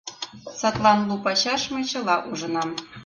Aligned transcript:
Садлан 0.59 0.99
лу 1.07 1.15
пачаш 1.25 1.61
мый 1.73 1.83
чыла 1.91 2.15
ужынам. 2.29 2.69